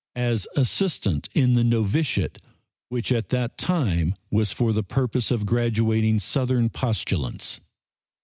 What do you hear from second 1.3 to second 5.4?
in the Novitiate, which at that time was for the purpose